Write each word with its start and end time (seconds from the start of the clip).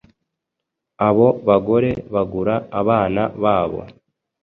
abo 1.07 1.27
bagore 1.47 1.91
bagura 2.13 2.55
abana 2.79 3.21
babo 3.43 3.81